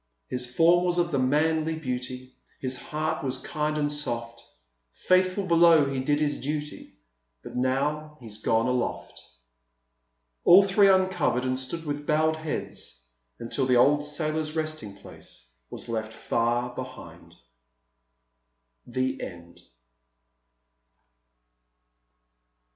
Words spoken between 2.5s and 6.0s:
His heart was kind and soft; Faithful below he